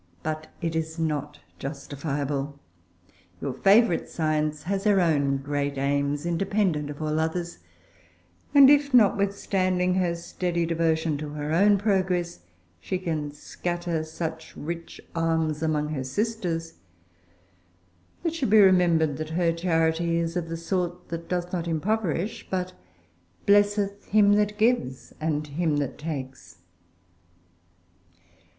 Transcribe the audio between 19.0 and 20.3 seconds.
that her charity